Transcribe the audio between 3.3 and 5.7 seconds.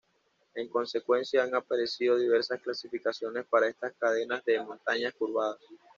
para estas cadenas de montañas curvadas.